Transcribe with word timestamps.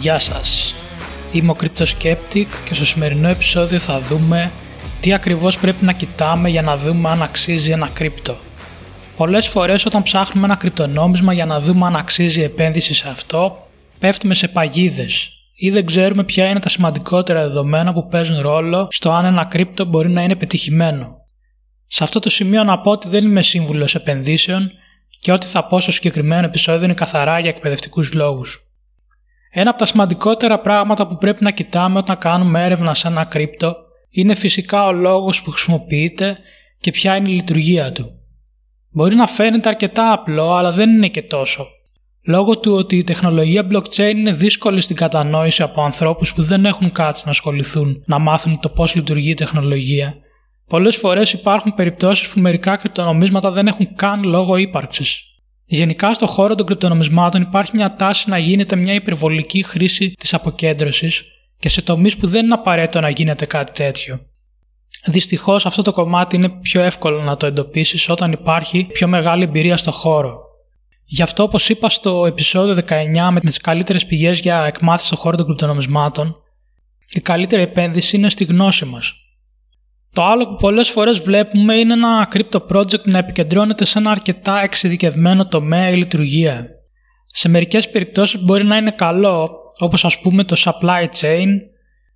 Γεια 0.00 0.18
σας. 0.18 0.74
Είμαι 1.32 1.50
ο 1.50 1.56
Cryptoskeptic 1.60 2.46
και 2.64 2.74
στο 2.74 2.84
σημερινό 2.84 3.28
επεισόδιο 3.28 3.78
θα 3.78 4.00
δούμε 4.00 4.50
τι 5.00 5.12
ακριβώς 5.12 5.58
πρέπει 5.58 5.84
να 5.84 5.92
κοιτάμε 5.92 6.48
για 6.48 6.62
να 6.62 6.76
δούμε 6.76 7.08
αν 7.08 7.22
αξίζει 7.22 7.70
ένα 7.70 7.88
κρύπτο. 7.92 8.36
Πολλές 9.16 9.48
φορές 9.48 9.86
όταν 9.86 10.02
ψάχνουμε 10.02 10.46
ένα 10.46 10.56
κρυπτονόμισμα 10.56 11.32
για 11.32 11.46
να 11.46 11.60
δούμε 11.60 11.86
αν 11.86 11.96
αξίζει 11.96 12.42
επένδυση 12.42 12.94
σε 12.94 13.08
αυτό, 13.08 13.66
πέφτουμε 13.98 14.34
σε 14.34 14.48
παγίδες 14.48 15.30
ή 15.54 15.70
δεν 15.70 15.86
ξέρουμε 15.86 16.24
ποια 16.24 16.48
είναι 16.48 16.60
τα 16.60 16.68
σημαντικότερα 16.68 17.40
δεδομένα 17.42 17.92
που 17.92 18.08
παίζουν 18.08 18.40
ρόλο 18.40 18.88
στο 18.90 19.10
αν 19.10 19.24
ένα 19.24 19.44
κρύπτο 19.44 19.84
μπορεί 19.84 20.08
να 20.08 20.22
είναι 20.22 20.36
πετυχημένο. 20.36 21.16
Σε 21.86 22.04
αυτό 22.04 22.18
το 22.18 22.30
σημείο 22.30 22.64
να 22.64 22.80
πω 22.80 22.90
ότι 22.90 23.08
δεν 23.08 23.24
είμαι 23.24 23.42
σύμβουλος 23.42 23.94
επενδύσεων 23.94 24.70
και 25.20 25.32
ό,τι 25.32 25.46
θα 25.46 25.66
πω 25.66 25.80
στο 25.80 25.92
συγκεκριμένο 25.92 26.46
επεισόδιο 26.46 26.84
είναι 26.84 26.94
καθαρά 26.94 27.38
για 27.38 27.50
εκπαιδευτικούς 27.50 28.12
λόγους. 28.12 28.64
Ένα 29.52 29.70
από 29.70 29.78
τα 29.78 29.86
σημαντικότερα 29.86 30.60
πράγματα 30.60 31.06
που 31.06 31.16
πρέπει 31.16 31.44
να 31.44 31.50
κοιτάμε 31.50 31.98
όταν 31.98 32.18
κάνουμε 32.18 32.64
έρευνα 32.64 32.94
σε 32.94 33.08
ένα 33.08 33.24
κρύπτο 33.24 33.76
είναι 34.10 34.34
φυσικά 34.34 34.86
ο 34.86 34.92
λόγος 34.92 35.42
που 35.42 35.50
χρησιμοποιείται 35.50 36.38
και 36.80 36.90
ποια 36.90 37.16
είναι 37.16 37.28
η 37.28 37.32
λειτουργία 37.32 37.92
του. 37.92 38.10
Μπορεί 38.90 39.14
να 39.14 39.26
φαίνεται 39.26 39.68
αρκετά 39.68 40.12
απλό 40.12 40.52
αλλά 40.52 40.72
δεν 40.72 40.90
είναι 40.90 41.08
και 41.08 41.22
τόσο. 41.22 41.66
Λόγω 42.26 42.58
του 42.58 42.72
ότι 42.72 42.96
η 42.96 43.04
τεχνολογία 43.04 43.66
blockchain 43.72 44.12
είναι 44.14 44.32
δύσκολη 44.32 44.80
στην 44.80 44.96
κατανόηση 44.96 45.62
από 45.62 45.82
ανθρώπους 45.82 46.34
που 46.34 46.42
δεν 46.42 46.64
έχουν 46.64 46.92
κάτσει 46.92 47.22
να 47.24 47.30
ασχοληθούν 47.30 48.02
να 48.06 48.18
μάθουν 48.18 48.60
το 48.60 48.68
πώς 48.68 48.94
λειτουργεί 48.94 49.30
η 49.30 49.34
τεχνολογία, 49.34 50.14
πολλές 50.66 50.96
φορές 50.96 51.32
υπάρχουν 51.32 51.74
περιπτώσεις 51.74 52.28
που 52.28 52.40
μερικά 52.40 52.76
κρυπτονομίσματα 52.76 53.50
δεν 53.50 53.66
έχουν 53.66 53.94
καν 53.94 54.22
λόγο 54.22 54.56
ύπαρξης. 54.56 55.29
Γενικά 55.72 56.14
στον 56.14 56.28
χώρο 56.28 56.54
των 56.54 56.66
κρυπτονομισμάτων 56.66 57.42
υπάρχει 57.42 57.76
μια 57.76 57.94
τάση 57.94 58.30
να 58.30 58.38
γίνεται 58.38 58.76
μια 58.76 58.94
υπερβολική 58.94 59.62
χρήση 59.62 60.10
της 60.10 60.34
αποκέντρωσης 60.34 61.24
και 61.58 61.68
σε 61.68 61.82
τομείς 61.82 62.16
που 62.16 62.26
δεν 62.26 62.44
είναι 62.44 62.54
απαραίτητο 62.54 63.00
να 63.00 63.10
γίνεται 63.10 63.46
κάτι 63.46 63.72
τέτοιο. 63.72 64.20
Δυστυχώς 65.04 65.66
αυτό 65.66 65.82
το 65.82 65.92
κομμάτι 65.92 66.36
είναι 66.36 66.48
πιο 66.48 66.82
εύκολο 66.82 67.22
να 67.22 67.36
το 67.36 67.46
εντοπίσεις 67.46 68.08
όταν 68.08 68.32
υπάρχει 68.32 68.84
πιο 68.92 69.08
μεγάλη 69.08 69.42
εμπειρία 69.44 69.76
στο 69.76 69.90
χώρο. 69.90 70.40
Γι' 71.04 71.22
αυτό, 71.22 71.42
όπως 71.42 71.68
είπα 71.68 71.88
στο 71.88 72.26
επεισόδιο 72.26 72.74
19 72.88 73.30
με 73.30 73.40
τις 73.40 73.58
καλύτερες 73.58 74.06
πηγές 74.06 74.38
για 74.38 74.64
εκμάθηση 74.64 75.06
στον 75.06 75.18
χώρο 75.18 75.36
των 75.36 75.46
κρυπτονομισμάτων, 75.46 76.36
η 77.08 77.20
καλύτερη 77.20 77.62
επένδυση 77.62 78.16
είναι 78.16 78.30
στη 78.30 78.44
γνώση 78.44 78.84
μας. 78.84 79.14
Το 80.12 80.24
άλλο 80.24 80.48
που 80.48 80.56
πολλές 80.56 80.90
φορές 80.90 81.20
βλέπουμε 81.20 81.74
είναι 81.74 81.92
ένα 81.92 82.28
crypto 82.32 82.58
project 82.72 83.04
να 83.04 83.18
επικεντρώνεται 83.18 83.84
σε 83.84 83.98
ένα 83.98 84.10
αρκετά 84.10 84.60
εξειδικευμένο 84.60 85.46
τομέα 85.46 85.88
ή 85.90 85.96
λειτουργία. 85.96 86.66
Σε 87.26 87.48
μερικές 87.48 87.90
περιπτώσεις 87.90 88.40
μπορεί 88.42 88.64
να 88.64 88.76
είναι 88.76 88.90
καλό, 88.90 89.50
όπως 89.78 90.04
ας 90.04 90.20
πούμε 90.20 90.44
το 90.44 90.56
supply 90.58 91.04
chain, 91.20 91.48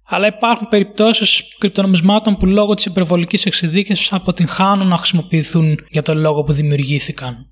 αλλά 0.07 0.27
υπάρχουν 0.27 0.69
περιπτώσεις 0.69 1.43
κρυπτονομισμάτων 1.59 2.37
που 2.37 2.47
λόγω 2.47 2.75
της 2.75 2.85
υπερβολικής 2.85 3.47
εξειδίκευσης 3.47 4.13
αποτυγχάνουν 4.13 4.89
να 4.89 4.97
χρησιμοποιηθούν 4.97 5.79
για 5.89 6.03
τον 6.03 6.19
λόγο 6.19 6.43
που 6.43 6.53
δημιουργήθηκαν. 6.53 7.47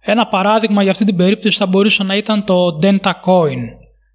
Ένα 0.00 0.26
παράδειγμα 0.26 0.82
για 0.82 0.90
αυτή 0.90 1.04
την 1.04 1.16
περίπτωση 1.16 1.58
θα 1.58 1.66
μπορούσε 1.66 2.02
να 2.02 2.16
ήταν 2.16 2.44
το 2.44 2.78
Denta 2.82 3.10
Coin. 3.10 3.60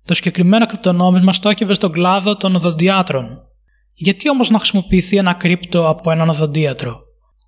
Το 0.05 0.13
συγκεκριμένο 0.13 0.65
κρυπτονόμισμα 0.65 1.33
στόχευε 1.33 1.73
στον 1.73 1.91
κλάδο 1.91 2.35
των 2.35 2.55
οδοντιάτρων 2.55 3.50
γιατί 3.95 4.29
όμως 4.29 4.49
να 4.49 4.57
χρησιμοποιηθεί 4.57 5.17
ένα 5.17 5.33
κρύπτο 5.33 5.87
από 5.87 6.11
έναν 6.11 6.29
οδοντίατρο; 6.29 6.99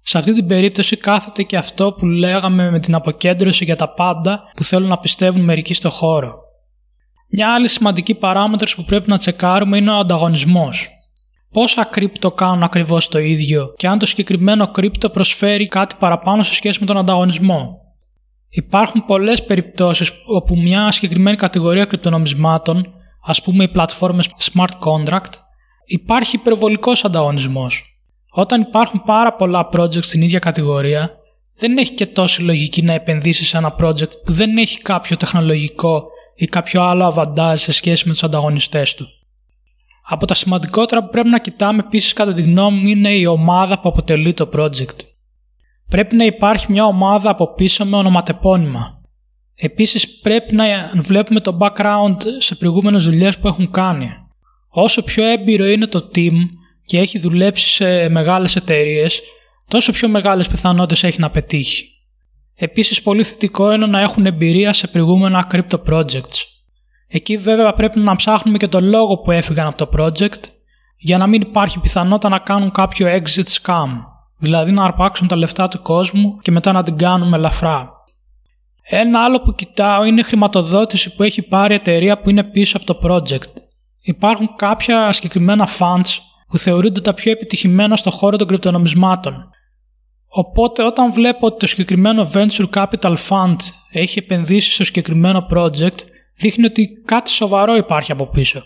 Σε 0.01 0.17
αυτή 0.17 0.33
την 0.33 0.47
περίπτωση 0.47 0.97
κάθεται 0.97 1.43
και 1.43 1.57
αυτό 1.57 1.91
που 1.91 2.05
λέγαμε 2.05 2.71
με 2.71 2.79
την 2.79 2.95
αποκέντρωση 2.95 3.63
για 3.63 3.75
τα 3.75 3.93
πάντα 3.93 4.41
που 4.55 4.63
θέλουν 4.63 4.87
να 4.87 4.97
πιστεύουν 4.97 5.43
μερικοί 5.43 5.73
στο 5.73 5.89
χώρο. 5.89 6.41
Μια 7.29 7.53
άλλη 7.53 7.67
σημαντική 7.67 8.15
παράμετρος 8.15 8.75
που 8.75 8.83
πρέπει 8.83 9.09
να 9.09 9.17
τσεκάρουμε 9.17 9.77
είναι 9.77 9.91
ο 9.91 9.97
ανταγωνισμός. 9.97 10.89
Πόσα 11.51 11.83
κρύπτο 11.83 12.31
κάνουν 12.31 12.63
ακριβώς 12.63 13.07
το 13.07 13.19
ίδιο 13.19 13.73
και 13.77 13.87
αν 13.87 13.99
το 13.99 14.05
συγκεκριμένο 14.05 14.71
κρύπτο 14.71 15.09
προσφέρει 15.09 15.67
κάτι 15.67 15.95
παραπάνω 15.99 16.43
σε 16.43 16.53
σχέση 16.53 16.79
με 16.79 16.85
τον 16.85 16.97
ανταγωνισμό; 16.97 17.83
Υπάρχουν 18.55 19.05
πολλές 19.05 19.43
περιπτώσεις 19.45 20.11
όπου 20.25 20.57
μια 20.57 20.91
συγκεκριμένη 20.91 21.37
κατηγορία 21.37 21.85
κρυπτονομισμάτων, 21.85 22.93
ας 23.25 23.41
πούμε 23.41 23.63
οι 23.63 23.67
πλατφόρμες 23.67 24.29
smart 24.53 24.79
contract, 24.79 25.31
υπάρχει 25.85 26.35
υπερβολικός 26.35 27.05
ανταγωνισμός. 27.05 27.85
Όταν 28.31 28.61
υπάρχουν 28.61 29.03
πάρα 29.05 29.35
πολλά 29.35 29.69
projects 29.71 30.03
στην 30.03 30.21
ίδια 30.21 30.39
κατηγορία, 30.39 31.11
δεν 31.55 31.77
έχει 31.77 31.93
και 31.93 32.07
τόση 32.07 32.41
λογική 32.41 32.81
να 32.81 32.93
επενδύσεις 32.93 33.47
σε 33.47 33.57
ένα 33.57 33.75
project 33.79 34.11
που 34.25 34.31
δεν 34.31 34.57
έχει 34.57 34.81
κάποιο 34.81 35.17
τεχνολογικό 35.17 36.03
ή 36.35 36.45
κάποιο 36.45 36.81
άλλο 36.81 37.05
αβαντάζ 37.05 37.61
σε 37.61 37.71
σχέση 37.71 38.07
με 38.07 38.13
τους 38.13 38.23
ανταγωνιστές 38.23 38.95
του. 38.95 39.07
Από 40.05 40.25
τα 40.25 40.33
σημαντικότερα 40.33 41.03
που 41.03 41.09
πρέπει 41.09 41.29
να 41.29 41.39
κοιτάμε 41.39 41.83
επίσης 41.85 42.13
κατά 42.13 42.33
τη 42.33 42.41
γνώμη 42.41 42.79
μου 42.79 42.87
είναι 42.87 43.13
η 43.15 43.25
ομάδα 43.25 43.79
που 43.79 43.89
αποτελεί 43.89 44.33
το 44.33 44.49
project. 44.53 44.97
Πρέπει 45.89 46.15
να 46.15 46.25
υπάρχει 46.25 46.71
μια 46.71 46.85
ομάδα 46.85 47.29
από 47.29 47.53
πίσω 47.53 47.85
με 47.85 47.97
ονοματεπώνυμα. 47.97 49.01
Επίσης 49.55 50.19
πρέπει 50.19 50.55
να 50.55 50.65
βλέπουμε 50.95 51.39
το 51.39 51.57
background 51.61 52.17
σε 52.37 52.55
προηγούμενες 52.55 53.03
δουλειές 53.05 53.39
που 53.39 53.47
έχουν 53.47 53.71
κάνει. 53.71 54.22
Όσο 54.75 55.03
πιο 55.03 55.23
έμπειρο 55.23 55.65
είναι 55.65 55.87
το 55.87 56.09
team 56.15 56.33
και 56.85 56.99
έχει 56.99 57.19
δουλέψει 57.19 57.67
σε 57.67 58.09
μεγάλες 58.09 58.55
εταιρείες, 58.55 59.21
τόσο 59.67 59.91
πιο 59.91 60.09
μεγάλες 60.09 60.47
πιθανότητες 60.47 61.03
έχει 61.03 61.19
να 61.19 61.29
πετύχει. 61.29 61.87
Επίσης 62.55 63.01
πολύ 63.01 63.23
θετικό 63.23 63.71
είναι 63.71 63.85
να 63.85 64.01
έχουν 64.01 64.25
εμπειρία 64.25 64.73
σε 64.73 64.87
προηγούμενα 64.87 65.47
crypto 65.51 65.77
projects. 65.89 66.37
Εκεί 67.07 67.37
βέβαια 67.37 67.73
πρέπει 67.73 67.99
να 67.99 68.15
ψάχνουμε 68.15 68.57
και 68.57 68.67
το 68.67 68.81
λόγο 68.81 69.17
που 69.17 69.31
έφυγαν 69.31 69.67
από 69.67 69.85
το 69.85 69.89
project 69.97 70.41
για 70.97 71.17
να 71.17 71.27
μην 71.27 71.41
υπάρχει 71.41 71.79
πιθανότητα 71.79 72.29
να 72.29 72.39
κάνουν 72.39 72.71
κάποιο 72.71 73.07
exit 73.07 73.61
scam, 73.61 73.89
δηλαδή 74.37 74.71
να 74.71 74.83
αρπάξουν 74.83 75.27
τα 75.27 75.35
λεφτά 75.35 75.67
του 75.67 75.81
κόσμου 75.81 76.37
και 76.41 76.51
μετά 76.51 76.71
να 76.71 76.83
την 76.83 76.97
κάνουν 76.97 77.33
ελαφρά. 77.33 77.91
Ένα 78.81 79.23
άλλο 79.23 79.41
που 79.41 79.53
κοιτάω 79.53 80.03
είναι 80.03 80.19
η 80.19 80.23
χρηματοδότηση 80.23 81.15
που 81.15 81.23
έχει 81.23 81.41
πάρει 81.41 81.73
η 81.73 81.75
εταιρεία 81.75 82.19
που 82.19 82.29
είναι 82.29 82.43
πίσω 82.43 82.77
από 82.77 82.85
το 82.85 82.99
project 83.03 83.62
υπάρχουν 84.03 84.55
κάποια 84.55 85.11
συγκεκριμένα 85.11 85.67
funds 85.79 86.17
που 86.47 86.57
θεωρούνται 86.57 87.01
τα 87.01 87.13
πιο 87.13 87.31
επιτυχημένα 87.31 87.95
στο 87.95 88.09
χώρο 88.09 88.37
των 88.37 88.47
κρυπτονομισμάτων. 88.47 89.49
Οπότε 90.27 90.83
όταν 90.83 91.11
βλέπω 91.11 91.45
ότι 91.45 91.59
το 91.59 91.67
συγκεκριμένο 91.67 92.31
Venture 92.33 92.69
Capital 92.73 93.15
Fund 93.29 93.55
έχει 93.91 94.19
επενδύσει 94.19 94.71
στο 94.71 94.83
συγκεκριμένο 94.83 95.47
project, 95.49 95.97
δείχνει 96.35 96.65
ότι 96.65 96.89
κάτι 97.05 97.29
σοβαρό 97.29 97.75
υπάρχει 97.75 98.11
από 98.11 98.27
πίσω. 98.27 98.63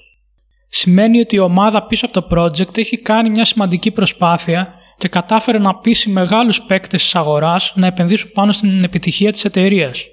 Σημαίνει 0.68 1.20
ότι 1.20 1.36
η 1.36 1.40
ομάδα 1.40 1.86
πίσω 1.86 2.06
από 2.06 2.22
το 2.22 2.38
project 2.38 2.78
έχει 2.78 2.98
κάνει 2.98 3.30
μια 3.30 3.46
σημαντική 3.46 3.92
προσπάθεια 3.92 4.74
και 4.98 5.08
κατάφερε 5.08 5.58
να 5.58 5.76
πείσει 5.76 6.10
μεγάλους 6.10 6.62
παίκτες 6.62 7.04
της 7.04 7.16
αγοράς 7.16 7.74
να 7.76 7.88
επενδύσουν 7.88 8.32
πάνω 8.32 8.52
στην 8.52 8.84
επιτυχία 8.84 9.32
της 9.32 9.46
εταιρείας. 9.46 10.06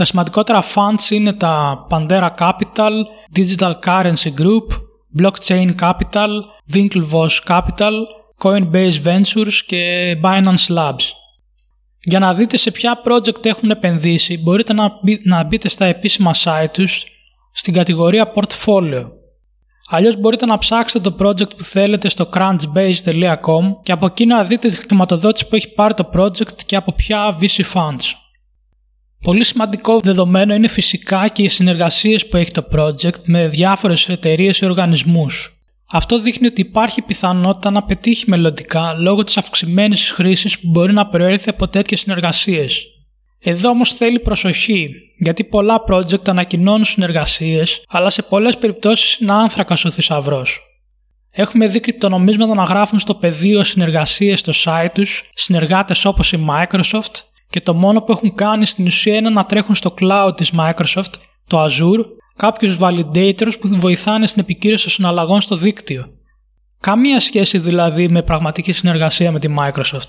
Τα 0.00 0.06
σημαντικότερα 0.06 0.62
funds 0.62 1.10
είναι 1.10 1.32
τα 1.32 1.86
Pandera 1.90 2.28
Capital, 2.38 2.92
Digital 3.36 3.72
Currency 3.84 4.34
Group, 4.38 4.66
Blockchain 5.18 5.74
Capital, 5.80 6.28
Winklevoss 6.74 7.38
Capital, 7.48 7.92
Coinbase 8.42 9.02
Ventures 9.04 9.54
και 9.66 10.14
Binance 10.22 10.76
Labs. 10.76 11.04
Για 12.02 12.18
να 12.18 12.34
δείτε 12.34 12.56
σε 12.56 12.70
ποια 12.70 13.00
project 13.04 13.44
έχουν 13.44 13.70
επενδύσει 13.70 14.38
μπορείτε 14.38 14.72
να, 14.72 14.90
να 15.24 15.44
μπείτε 15.44 15.68
στα 15.68 15.84
επίσημα 15.84 16.30
site 16.34 16.70
τους 16.72 17.04
στην 17.52 17.74
κατηγορία 17.74 18.32
Portfolio. 18.34 19.06
Αλλιώς 19.90 20.16
μπορείτε 20.16 20.46
να 20.46 20.58
ψάξετε 20.58 21.10
το 21.10 21.16
project 21.24 21.56
που 21.56 21.62
θέλετε 21.62 22.08
στο 22.08 22.28
crunchbase.com 22.32 23.82
και 23.82 23.92
από 23.92 24.06
εκεί 24.06 24.26
να 24.26 24.44
δείτε 24.44 24.68
τη 24.68 24.76
χρηματοδότηση 24.76 25.48
που 25.48 25.56
έχει 25.56 25.74
πάρει 25.74 25.94
το 25.94 26.10
project 26.14 26.62
και 26.66 26.76
από 26.76 26.92
ποια 26.92 27.38
VC 27.40 27.72
funds. 27.72 28.19
Πολύ 29.22 29.44
σημαντικό 29.44 30.00
δεδομένο 30.00 30.54
είναι 30.54 30.68
φυσικά 30.68 31.28
και 31.28 31.42
οι 31.42 31.48
συνεργασίες 31.48 32.28
που 32.28 32.36
έχει 32.36 32.50
το 32.50 32.66
project 32.72 33.22
με 33.24 33.48
διάφορες 33.48 34.08
εταιρείες 34.08 34.58
ή 34.58 34.64
οργανισμούς. 34.64 35.54
Αυτό 35.92 36.20
δείχνει 36.20 36.46
ότι 36.46 36.60
υπάρχει 36.60 37.02
πιθανότητα 37.02 37.70
να 37.70 37.82
πετύχει 37.82 38.24
μελλοντικά 38.30 38.92
λόγω 38.92 39.24
της 39.24 39.36
αυξημένης 39.36 40.10
χρήσης 40.10 40.60
που 40.60 40.68
μπορεί 40.68 40.92
να 40.92 41.06
προέρχεται 41.06 41.50
από 41.50 41.68
τέτοιες 41.68 42.00
συνεργασίες. 42.00 42.86
Εδώ 43.38 43.68
όμως 43.68 43.92
θέλει 43.92 44.20
προσοχή, 44.20 44.90
γιατί 45.18 45.44
πολλά 45.44 45.84
project 45.88 46.28
ανακοινώνουν 46.28 46.84
συνεργασίες, 46.84 47.84
αλλά 47.88 48.10
σε 48.10 48.22
πολλές 48.22 48.58
περιπτώσεις 48.58 49.18
είναι 49.18 49.32
άνθρακας 49.32 49.84
ο 49.84 49.90
θησαυρός. 49.90 50.60
Έχουμε 51.32 51.66
δει 51.66 51.80
κρυπτονομίσματα 51.80 52.54
να 52.54 52.62
γράφουν 52.62 52.98
στο 52.98 53.14
πεδίο 53.14 53.64
συνεργασίες 53.64 54.38
στο 54.38 54.52
site 54.64 54.90
τους 54.94 55.30
συνεργάτες 55.34 56.04
όπως 56.04 56.32
η 56.32 56.46
Microsoft, 56.48 57.14
και 57.50 57.60
το 57.60 57.74
μόνο 57.74 58.00
που 58.00 58.12
έχουν 58.12 58.34
κάνει 58.34 58.66
στην 58.66 58.86
ουσία 58.86 59.16
είναι 59.16 59.30
να 59.30 59.44
τρέχουν 59.44 59.74
στο 59.74 59.94
cloud 60.00 60.32
της 60.36 60.52
Microsoft, 60.58 61.12
το 61.46 61.64
Azure, 61.64 62.04
κάποιους 62.36 62.78
validators 62.80 63.58
που 63.60 63.68
βοηθάνε 63.68 64.26
στην 64.26 64.42
επικύρωση 64.42 64.84
των 64.84 64.92
συναλλαγών 64.92 65.40
στο 65.40 65.56
δίκτυο. 65.56 66.06
Καμία 66.80 67.20
σχέση 67.20 67.58
δηλαδή 67.58 68.08
με 68.08 68.22
πραγματική 68.22 68.72
συνεργασία 68.72 69.32
με 69.32 69.38
τη 69.38 69.48
Microsoft. 69.58 70.08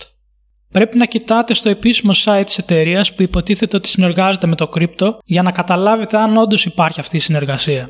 Πρέπει 0.72 0.98
να 0.98 1.06
κοιτάτε 1.06 1.54
στο 1.54 1.70
επίσημο 1.70 2.12
site 2.24 2.44
της 2.46 2.58
εταιρείας 2.58 3.16
που 3.16 3.22
υποτίθεται 3.22 3.76
ότι 3.78 3.88
συνεργάζεται 3.88 4.48
με 4.48 4.56
το 4.56 4.68
κρύπτο 4.68 5.18
για 5.26 5.42
να 5.42 5.52
καταλάβετε 5.52 6.18
αν 6.18 6.38
όντως 6.38 6.66
υπάρχει 6.66 7.00
αυτή 7.00 7.16
η 7.16 7.20
συνεργασία. 7.20 7.90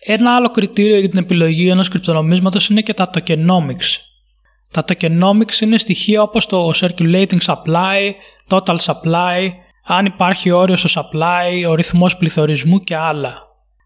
Ένα 0.00 0.34
άλλο 0.34 0.50
κριτήριο 0.50 0.98
για 0.98 1.08
την 1.08 1.18
επιλογή 1.18 1.68
ενός 1.68 1.88
κρυπτονομίσματος 1.88 2.68
είναι 2.68 2.80
και 2.80 2.94
τα 2.94 3.10
tokenomics. 3.14 3.98
Τα 4.74 4.84
tokenomics 4.88 5.60
είναι 5.60 5.78
στοιχεία 5.78 6.22
όπως 6.22 6.46
το 6.46 6.70
circulating 6.74 7.38
supply, 7.44 8.10
total 8.48 8.76
supply, 8.76 9.50
αν 9.86 10.04
υπάρχει 10.04 10.50
όριο 10.50 10.76
στο 10.76 11.00
supply, 11.00 11.68
ο 11.68 11.74
ρυθμός 11.74 12.16
πληθωρισμού 12.16 12.80
και 12.80 12.96
άλλα. 12.96 13.34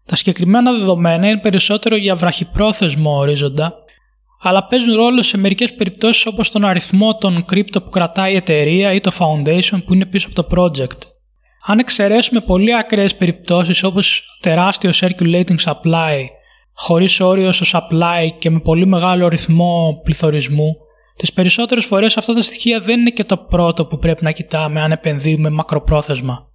Τα 0.05 0.15
συγκεκριμένα 0.15 0.71
δεδομένα 0.71 1.27
είναι 1.27 1.39
περισσότερο 1.39 1.95
για 1.95 2.15
βραχυπρόθεσμο 2.15 3.17
ορίζοντα, 3.17 3.73
αλλά 4.41 4.67
παίζουν 4.67 4.95
ρόλο 4.95 5.21
σε 5.21 5.37
μερικές 5.37 5.73
περιπτώσεις 5.75 6.25
όπως 6.25 6.51
τον 6.51 6.65
αριθμό 6.65 7.17
των 7.17 7.45
κρύπτο 7.45 7.81
που 7.81 7.89
κρατάει 7.89 8.33
η 8.33 8.35
εταιρεία 8.35 8.93
ή 8.93 8.99
το 8.99 9.11
foundation 9.19 9.83
που 9.85 9.93
είναι 9.93 10.05
πίσω 10.05 10.27
από 10.31 10.43
το 10.43 10.47
project. 10.57 10.99
Αν 11.65 11.79
εξαιρέσουμε 11.79 12.39
πολύ 12.39 12.75
ακραίες 12.75 13.15
περιπτώσεις 13.15 13.83
όπως 13.83 14.37
τεράστιο 14.41 14.89
circulating 14.93 15.57
supply, 15.63 16.17
χωρίς 16.81 17.19
όριο 17.19 17.51
στο 17.51 17.79
supply 17.79 18.29
και 18.39 18.49
με 18.49 18.59
πολύ 18.59 18.85
μεγάλο 18.85 19.27
ρυθμό 19.27 20.01
πληθωρισμού, 20.03 20.75
τις 21.15 21.33
περισσότερες 21.33 21.85
φορές 21.85 22.17
αυτά 22.17 22.33
τα 22.33 22.41
στοιχεία 22.41 22.79
δεν 22.79 22.99
είναι 22.99 23.09
και 23.09 23.23
το 23.23 23.37
πρώτο 23.37 23.85
που 23.85 23.97
πρέπει 23.97 24.23
να 24.23 24.31
κοιτάμε 24.31 24.81
αν 24.81 24.91
επενδύουμε 24.91 25.49
μακροπρόθεσμα. 25.49 26.47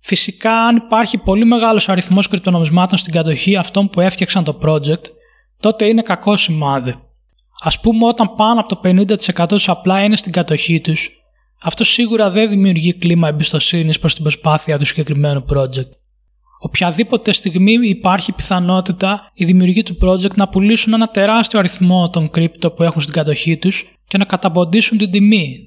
Φυσικά, 0.00 0.52
αν 0.52 0.76
υπάρχει 0.76 1.18
πολύ 1.18 1.44
μεγάλος 1.44 1.88
αριθμός 1.88 2.28
κρυπτονομισμάτων 2.28 2.98
στην 2.98 3.12
κατοχή 3.12 3.56
αυτών 3.56 3.88
που 3.88 4.00
έφτιαξαν 4.00 4.44
το 4.44 4.58
project, 4.62 5.04
τότε 5.60 5.86
είναι 5.86 6.02
κακό 6.02 6.36
σημάδι. 6.36 6.94
Ας 7.62 7.80
πούμε 7.80 8.06
όταν 8.06 8.34
πάνω 8.34 8.60
από 8.60 8.68
το 8.68 8.80
50% 8.84 9.48
τους 9.48 9.68
supply 9.68 10.04
είναι 10.04 10.16
στην 10.16 10.32
κατοχή 10.32 10.80
τους, 10.80 11.10
αυτό 11.62 11.84
σίγουρα 11.84 12.30
δεν 12.30 12.48
δημιουργεί 12.48 12.94
κλίμα 12.94 13.28
εμπιστοσύνης 13.28 13.98
προς 13.98 14.14
την 14.14 14.22
προσπάθεια 14.22 14.78
του 14.78 14.84
συγκεκριμένου 14.84 15.44
project. 15.52 15.99
Οποιαδήποτε 16.70 17.32
στιγμή 17.32 17.72
υπάρχει 17.72 18.32
πιθανότητα 18.32 19.30
οι 19.34 19.44
δημιουργοί 19.44 19.82
του 19.82 19.96
project 20.02 20.34
να 20.34 20.48
πουλήσουν 20.48 20.92
ένα 20.92 21.08
τεράστιο 21.08 21.58
αριθμό 21.58 22.10
των 22.10 22.30
κρύπτο 22.30 22.70
που 22.70 22.82
έχουν 22.82 23.00
στην 23.00 23.14
κατοχή 23.14 23.56
τους 23.56 23.84
και 24.06 24.18
να 24.18 24.24
καταποντήσουν 24.24 24.98
την 24.98 25.10
τιμή. 25.10 25.58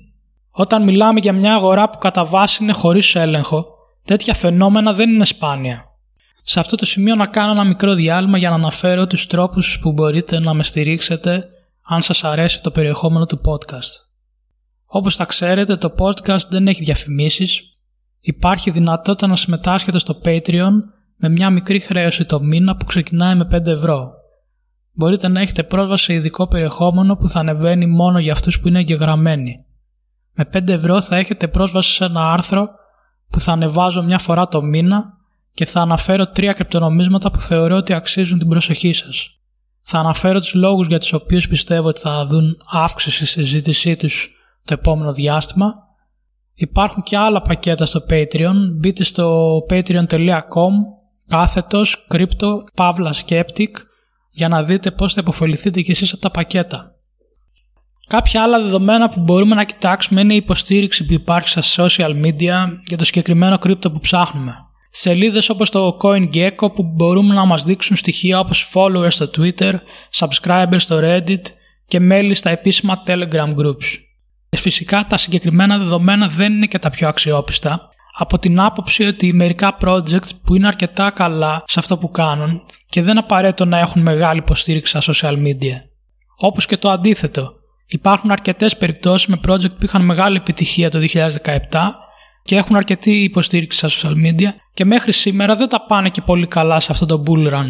Όταν 0.51 0.83
μιλάμε 0.83 1.19
για 1.19 1.33
μια 1.33 1.53
αγορά 1.53 1.89
που 1.89 1.97
κατά 1.97 2.25
βάση 2.25 2.63
είναι 2.63 2.73
χωρίς 2.73 3.15
έλεγχο, 3.15 3.65
τέτοια 4.05 4.33
φαινόμενα 4.33 4.93
δεν 4.93 5.09
είναι 5.09 5.25
σπάνια. 5.25 5.83
Σε 6.43 6.59
αυτό 6.59 6.75
το 6.75 6.85
σημείο 6.85 7.15
να 7.15 7.25
κάνω 7.25 7.51
ένα 7.51 7.63
μικρό 7.63 7.93
διάλειμμα 7.93 8.37
για 8.37 8.49
να 8.49 8.55
αναφέρω 8.55 9.07
τους 9.07 9.27
τρόπους 9.27 9.79
που 9.79 9.91
μπορείτε 9.91 10.39
να 10.39 10.53
με 10.53 10.63
στηρίξετε 10.63 11.45
αν 11.81 12.01
σας 12.01 12.23
αρέσει 12.23 12.61
το 12.61 12.71
περιεχόμενο 12.71 13.25
του 13.25 13.41
podcast. 13.45 13.91
Όπως 14.85 15.15
θα 15.15 15.25
ξέρετε 15.25 15.75
το 15.75 15.93
podcast 15.99 16.47
δεν 16.49 16.67
έχει 16.67 16.83
διαφημίσεις, 16.83 17.72
υπάρχει 18.25 18.71
δυνατότητα 18.71 19.27
να 19.27 19.35
συμμετάσχετε 19.35 19.99
στο 19.99 20.21
Patreon 20.25 20.71
με 21.17 21.29
μια 21.29 21.49
μικρή 21.49 21.79
χρέωση 21.79 22.25
το 22.25 22.39
μήνα 22.41 22.75
που 22.75 22.85
ξεκινάει 22.85 23.35
με 23.35 23.47
5 23.51 23.65
ευρώ. 23.65 24.11
Μπορείτε 24.93 25.27
να 25.27 25.41
έχετε 25.41 25.63
πρόσβαση 25.63 26.03
σε 26.03 26.13
ειδικό 26.13 26.47
περιεχόμενο 26.47 27.15
που 27.15 27.29
θα 27.29 27.39
ανεβαίνει 27.39 27.85
μόνο 27.85 28.19
για 28.19 28.31
αυτούς 28.31 28.59
που 28.59 28.67
είναι 28.67 28.79
εγγεγραμμένοι. 28.79 29.65
Με 30.33 30.49
5 30.53 30.69
ευρώ 30.69 31.01
θα 31.01 31.15
έχετε 31.15 31.47
πρόσβαση 31.47 31.93
σε 31.93 32.05
ένα 32.05 32.31
άρθρο 32.31 32.67
που 33.29 33.39
θα 33.39 33.51
ανεβάζω 33.51 34.03
μια 34.03 34.17
φορά 34.17 34.47
το 34.47 34.61
μήνα 34.61 35.03
και 35.53 35.65
θα 35.65 35.81
αναφέρω 35.81 36.27
τρία 36.27 36.53
κρυπτονομίσματα 36.53 37.31
που 37.31 37.39
θεωρώ 37.39 37.75
ότι 37.75 37.93
αξίζουν 37.93 38.39
την 38.39 38.47
προσοχή 38.47 38.93
σας. 38.93 39.27
Θα 39.81 39.99
αναφέρω 39.99 40.39
τους 40.39 40.53
λόγους 40.53 40.87
για 40.87 40.99
τους 40.99 41.13
οποίους 41.13 41.47
πιστεύω 41.47 41.87
ότι 41.87 41.99
θα 41.99 42.25
δουν 42.25 42.57
αύξηση 42.71 43.25
στη 43.25 43.25
συζήτησή 43.25 43.95
τους 43.95 44.29
το 44.63 44.73
επόμενο 44.73 45.13
διάστημα. 45.13 45.73
Υπάρχουν 46.53 47.03
και 47.03 47.17
άλλα 47.17 47.41
πακέτα 47.41 47.85
στο 47.85 48.05
Patreon. 48.09 48.55
Μπείτε 48.79 49.03
στο 49.03 49.57
patreon.com 49.69 50.73
κάθετος 51.27 52.07
crypto 52.11 52.49
pavla 52.75 53.11
skeptic 53.25 53.71
για 54.31 54.47
να 54.47 54.63
δείτε 54.63 54.91
πώς 54.91 55.13
θα 55.13 55.21
υποφεληθείτε 55.21 55.81
κι 55.81 55.91
εσείς 55.91 56.13
από 56.13 56.21
τα 56.21 56.31
πακέτα. 56.31 56.91
Κάποια 58.07 58.43
άλλα 58.43 58.61
δεδομένα 58.61 59.09
που 59.09 59.19
μπορούμε 59.19 59.55
να 59.55 59.63
κοιτάξουμε 59.63 60.21
είναι 60.21 60.33
η 60.33 60.37
υποστήριξη 60.37 61.05
που 61.05 61.13
υπάρχει 61.13 61.47
στα 61.47 61.61
social 61.83 62.25
media 62.25 62.55
για 62.85 62.97
το 62.97 63.05
συγκεκριμένο 63.05 63.57
κρύπτο 63.57 63.91
που 63.91 63.99
ψάχνουμε. 63.99 64.55
Σελίδες 64.89 65.49
όπως 65.49 65.69
το 65.69 65.97
CoinGecko 66.01 66.73
που 66.73 66.83
μπορούμε 66.83 67.33
να 67.33 67.45
μας 67.45 67.63
δείξουν 67.63 67.95
στοιχεία 67.95 68.39
όπως 68.39 68.71
followers 68.73 69.11
στο 69.11 69.29
Twitter, 69.37 69.73
subscribers 70.19 70.75
στο 70.77 70.99
Reddit 71.03 71.41
και 71.87 71.99
μέλη 71.99 72.33
στα 72.33 72.49
επίσημα 72.49 73.03
Telegram 73.07 73.55
groups. 73.55 74.12
Φυσικά 74.55 75.05
τα 75.09 75.17
συγκεκριμένα 75.17 75.77
δεδομένα 75.77 76.27
δεν 76.27 76.53
είναι 76.53 76.65
και 76.65 76.79
τα 76.79 76.89
πιο 76.89 77.07
αξιόπιστα, 77.07 77.89
από 78.17 78.39
την 78.39 78.59
άποψη 78.59 79.05
ότι 79.05 79.33
μερικά 79.33 79.77
projects 79.81 80.29
που 80.43 80.55
είναι 80.55 80.67
αρκετά 80.67 81.11
καλά 81.11 81.63
σε 81.67 81.79
αυτό 81.79 81.97
που 81.97 82.11
κάνουν 82.11 82.61
και 82.89 83.01
δεν 83.01 83.17
απαραίτητο 83.17 83.65
να 83.65 83.79
έχουν 83.79 84.01
μεγάλη 84.01 84.39
υποστήριξη 84.39 84.99
στα 84.99 85.13
social 85.13 85.33
media. 85.33 85.75
Όπως 86.37 86.65
και 86.65 86.77
το 86.77 86.89
αντίθετο, 86.89 87.53
υπάρχουν 87.85 88.31
αρκετές 88.31 88.77
περιπτώσεις 88.77 89.27
με 89.27 89.39
project 89.47 89.71
που 89.71 89.83
είχαν 89.83 90.05
μεγάλη 90.05 90.37
επιτυχία 90.37 90.89
το 90.89 90.99
2017 91.13 91.91
και 92.43 92.55
έχουν 92.55 92.75
αρκετή 92.75 93.11
υποστήριξη 93.11 93.77
στα 93.77 93.89
social 93.89 94.13
media 94.13 94.49
και 94.73 94.85
μέχρι 94.85 95.11
σήμερα 95.11 95.55
δεν 95.55 95.69
τα 95.69 95.85
πάνε 95.85 96.09
και 96.09 96.21
πολύ 96.21 96.47
καλά 96.47 96.79
σε 96.79 96.87
αυτό 96.91 97.05
το 97.05 97.23
bull 97.27 97.53
run. 97.53 97.69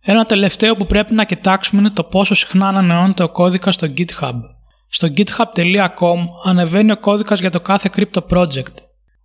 Ένα 0.00 0.24
τελευταίο 0.24 0.76
που 0.76 0.86
πρέπει 0.86 1.14
να 1.14 1.24
κοιτάξουμε 1.24 1.80
είναι 1.80 1.90
το 1.90 2.04
πόσο 2.04 2.34
συχνά 2.34 2.66
ανανεώνεται 2.66 3.22
ο 3.22 3.28
κώδικας 3.28 3.74
στο 3.74 3.86
GitHub. 3.96 4.34
Στο 4.92 5.08
github.com 5.16 6.18
ανεβαίνει 6.44 6.92
ο 6.92 6.98
κώδικας 6.98 7.40
για 7.40 7.50
το 7.50 7.60
κάθε 7.60 7.90
crypto 7.96 8.20
project. 8.30 8.74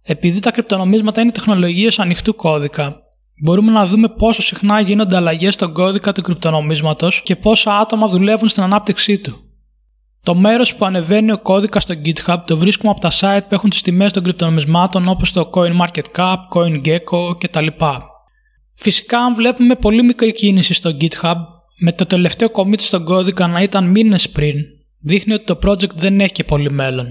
Επειδή 0.01 0.39
τα 0.39 0.51
κρυπτονομίσματα 0.51 1.21
είναι 1.21 1.31
τεχνολογίες 1.31 1.99
ανοιχτού 1.99 2.35
κώδικα, 2.35 2.95
μπορούμε 3.43 3.71
να 3.71 3.85
δούμε 3.85 4.09
πόσο 4.09 4.41
συχνά 4.41 4.79
γίνονται 4.79 5.15
αλλαγές 5.15 5.53
στον 5.53 5.73
κώδικα 5.73 6.11
του 6.11 6.21
κρυπτονομίσματος 6.21 7.21
και 7.21 7.35
πόσα 7.35 7.77
άτομα 7.77 8.07
δουλεύουν 8.07 8.49
στην 8.49 8.63
ανάπτυξή 8.63 9.17
του. 9.17 9.39
Το 10.23 10.35
μέρος 10.35 10.75
που 10.75 10.85
ανεβαίνει 10.85 11.31
ο 11.31 11.39
κώδικας 11.39 11.83
στο 11.83 11.93
GitHub 12.05 12.37
το 12.45 12.57
βρίσκουμε 12.57 12.91
από 12.91 12.99
τα 12.99 13.11
site 13.19 13.47
που 13.47 13.55
έχουν 13.55 13.69
τις 13.69 13.81
τιμές 13.81 14.13
των 14.13 14.23
κρυπτονομισμάτων 14.23 15.07
όπως 15.07 15.31
το 15.31 15.49
CoinMarketCap, 15.53 16.35
CoinGecko 16.53 17.37
κτλ. 17.39 17.67
Φυσικά, 18.75 19.19
αν 19.19 19.35
βλέπουμε 19.35 19.75
πολύ 19.75 20.03
μικρή 20.03 20.33
κίνηση 20.33 20.73
στο 20.73 20.91
GitHub, 21.01 21.35
με 21.79 21.91
το 21.91 22.05
τελευταίο 22.05 22.49
commit 22.53 22.79
στον 22.79 23.03
κώδικα 23.03 23.47
να 23.47 23.61
ήταν 23.61 23.89
μήνες 23.89 24.29
πριν, 24.29 24.55
δείχνει 25.05 25.33
ότι 25.33 25.43
το 25.43 25.59
project 25.65 25.95
δεν 25.95 26.19
έχει 26.19 26.33
και 26.33 26.43
πολύ 26.43 26.71
μέλλον. 26.71 27.07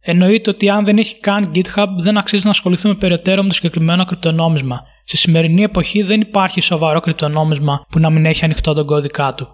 Εννοείται 0.00 0.50
ότι 0.50 0.68
αν 0.68 0.84
δεν 0.84 0.98
έχει 0.98 1.20
καν 1.20 1.50
GitHub, 1.54 1.86
δεν 1.98 2.16
αξίζει 2.16 2.44
να 2.44 2.50
ασχοληθούμε 2.50 2.94
περαιτέρω 2.94 3.42
με 3.42 3.48
το 3.48 3.54
συγκεκριμένο 3.54 4.04
κρυπτονόμισμα. 4.04 4.80
Στη 5.04 5.16
σημερινή 5.16 5.62
εποχή 5.62 6.02
δεν 6.02 6.20
υπάρχει 6.20 6.60
σοβαρό 6.60 7.00
κρυπτονόμισμα 7.00 7.86
που 7.88 7.98
να 7.98 8.10
μην 8.10 8.26
έχει 8.26 8.44
ανοιχτό 8.44 8.72
τον 8.72 8.86
κώδικά 8.86 9.34
του. 9.34 9.48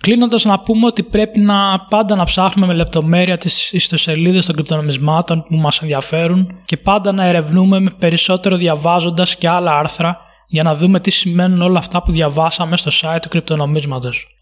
Κλείνοντας, 0.00 0.44
να 0.44 0.60
πούμε 0.60 0.86
ότι 0.86 1.02
πρέπει 1.02 1.40
να 1.40 1.86
πάντα 1.88 2.14
να 2.14 2.24
ψάχνουμε 2.24 2.66
με 2.66 2.74
λεπτομέρεια 2.74 3.36
τις 3.36 3.72
ιστοσελίδες 3.72 4.46
των 4.46 4.54
κρυπτονομισμάτων 4.54 5.44
που 5.48 5.56
μας 5.56 5.82
ενδιαφέρουν 5.82 6.60
και 6.64 6.76
πάντα 6.76 7.12
να 7.12 7.24
ερευνούμε 7.24 7.80
με 7.80 7.90
περισσότερο 7.98 8.56
διαβάζοντας 8.56 9.36
και 9.36 9.48
άλλα 9.48 9.78
άρθρα 9.78 10.18
για 10.46 10.62
να 10.62 10.74
δούμε 10.74 11.00
τι 11.00 11.10
σημαίνουν 11.10 11.62
όλα 11.62 11.78
αυτά 11.78 12.02
που 12.02 12.12
διαβάσαμε 12.12 12.76
στο 12.76 12.90
site 12.94 13.18
του 13.22 13.28
κρυπτονομίσματος. 13.28 14.39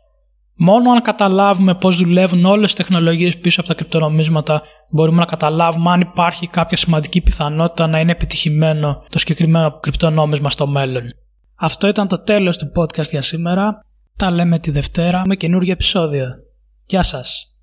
Μόνο 0.61 0.91
αν 0.91 1.03
καταλάβουμε 1.03 1.75
πώς 1.75 1.97
δουλεύουν 1.97 2.45
όλες 2.45 2.73
οι 2.73 2.77
τεχνολογίες 2.77 3.39
πίσω 3.39 3.61
από 3.61 3.69
τα 3.69 3.75
κρυπτονομίσματα 3.75 4.63
μπορούμε 4.93 5.19
να 5.19 5.25
καταλάβουμε 5.25 5.91
αν 5.91 6.01
υπάρχει 6.01 6.47
κάποια 6.47 6.77
σημαντική 6.77 7.21
πιθανότητα 7.21 7.87
να 7.87 8.01
είναι 8.01 8.13
επιτυχημένο 8.13 9.05
το 9.11 9.19
συγκεκριμένο 9.19 9.79
κρυπτονόμισμα 9.81 10.51
στο 10.51 10.67
μέλλον. 10.67 11.03
Αυτό 11.55 11.87
ήταν 11.87 12.09
το 12.09 12.23
τέλος 12.23 12.59
του 12.59 12.73
podcast 12.77 13.09
για 13.11 13.23
σήμερα. 13.23 13.81
Τα 14.17 14.31
λέμε 14.31 14.59
τη 14.59 14.71
Δευτέρα 14.71 15.23
με 15.27 15.37
καινούργιο 15.37 15.73
επεισόδιο. 15.73 16.27
Γεια 16.87 17.03
σας! 17.03 17.58